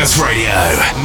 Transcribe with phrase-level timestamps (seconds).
[0.00, 0.56] Toxic Radio.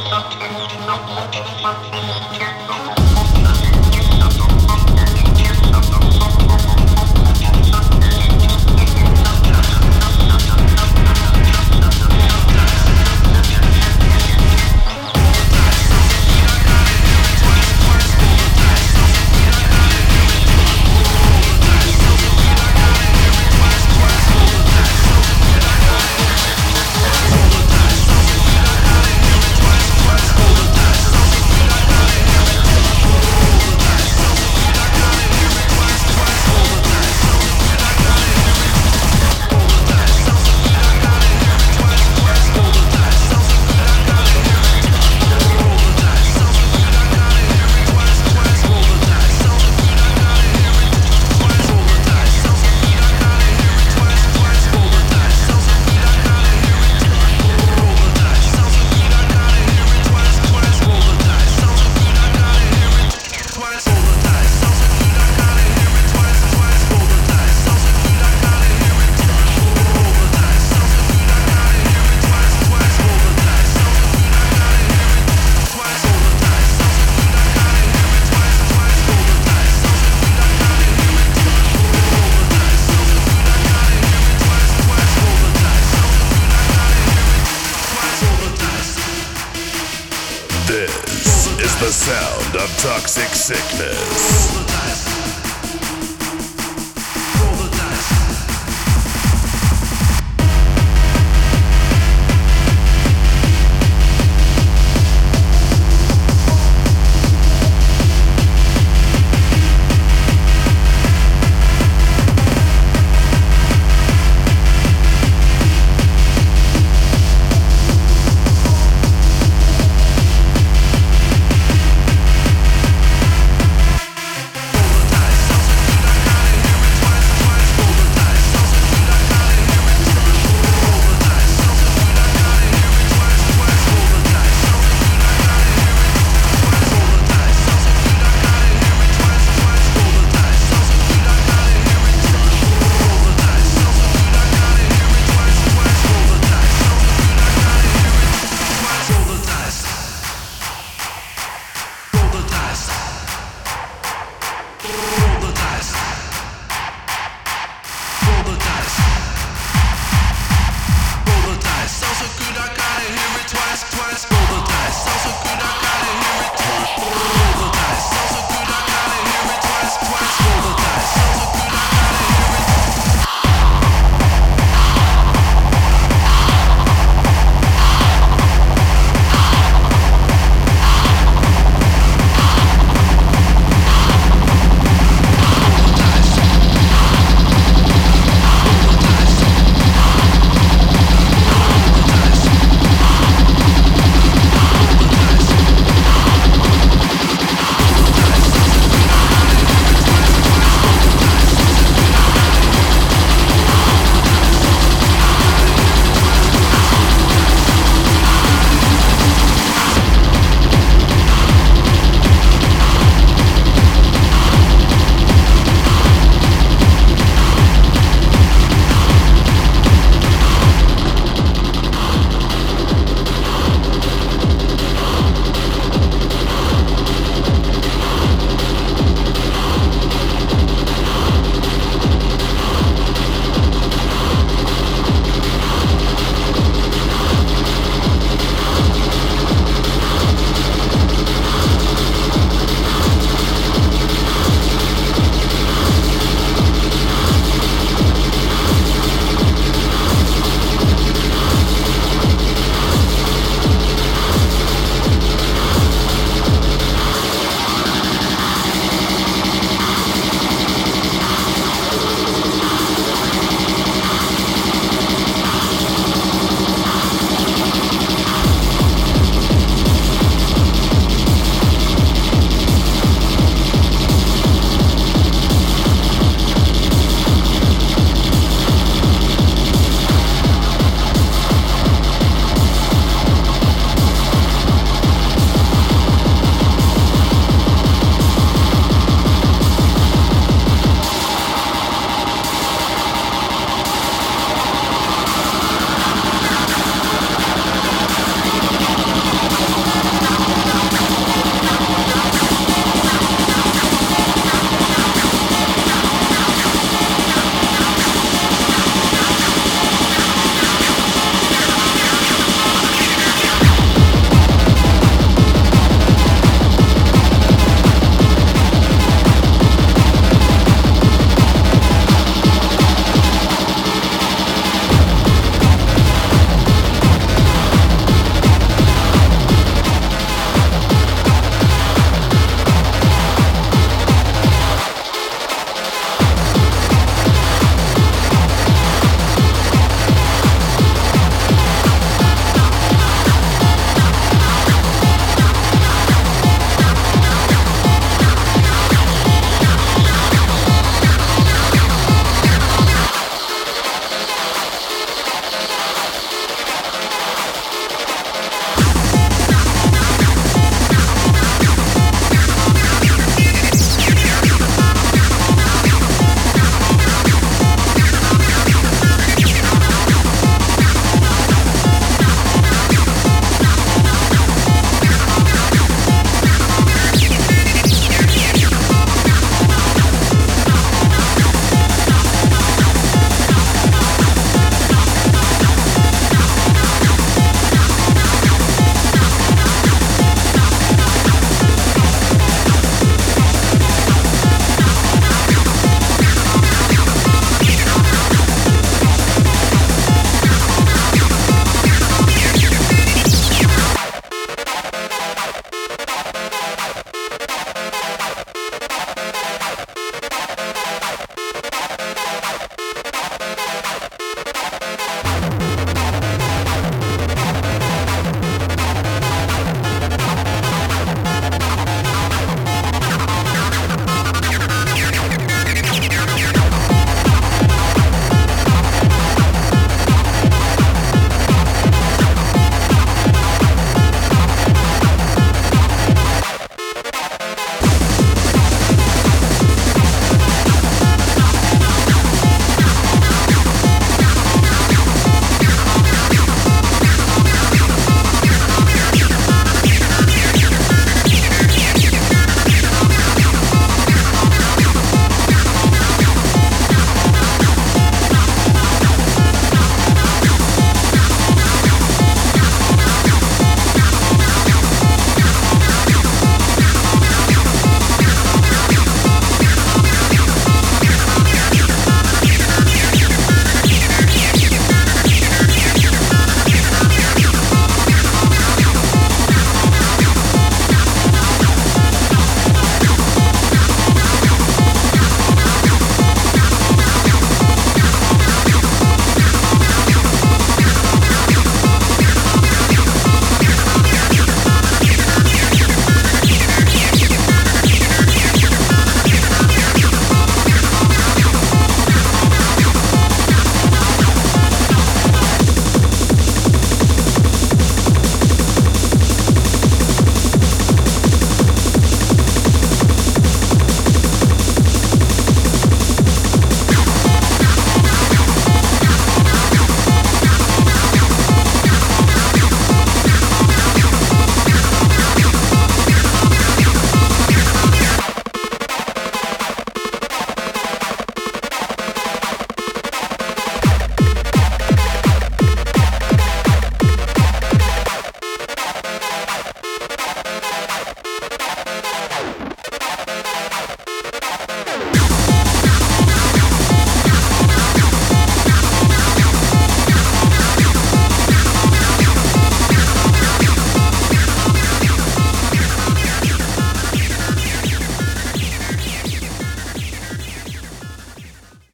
[0.00, 0.32] Thank
[3.62, 3.67] you.